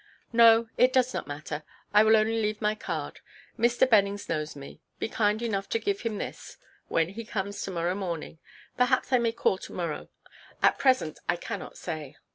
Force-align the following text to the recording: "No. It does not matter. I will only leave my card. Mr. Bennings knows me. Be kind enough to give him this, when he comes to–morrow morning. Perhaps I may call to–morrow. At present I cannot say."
"No. 0.33 0.67
It 0.77 0.91
does 0.91 1.13
not 1.13 1.27
matter. 1.27 1.61
I 1.93 2.03
will 2.03 2.15
only 2.17 2.41
leave 2.41 2.59
my 2.59 2.73
card. 2.73 3.19
Mr. 3.55 3.87
Bennings 3.87 4.27
knows 4.27 4.55
me. 4.55 4.81
Be 4.97 5.07
kind 5.07 5.43
enough 5.43 5.69
to 5.69 5.77
give 5.77 6.01
him 6.01 6.17
this, 6.17 6.57
when 6.87 7.09
he 7.09 7.23
comes 7.23 7.61
to–morrow 7.61 7.93
morning. 7.93 8.39
Perhaps 8.75 9.13
I 9.13 9.19
may 9.19 9.31
call 9.31 9.59
to–morrow. 9.59 10.09
At 10.63 10.79
present 10.79 11.19
I 11.29 11.35
cannot 11.35 11.77
say." 11.77 12.15